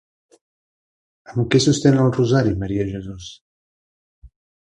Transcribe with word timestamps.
Amb 1.33 1.51
què 1.55 1.61
sostenen 1.65 2.01
el 2.07 2.15
rosari 2.15 2.55
Maria 2.65 2.87
i 2.89 2.95
Jesús? 2.97 3.29